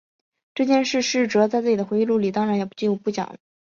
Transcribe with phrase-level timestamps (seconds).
[0.55, 3.37] 这件事师哲在自己的回忆录里当然也就不讲了。